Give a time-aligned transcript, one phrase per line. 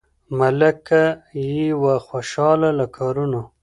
[0.39, 1.03] ملکه
[1.49, 3.41] یې وه خوشاله له کارونو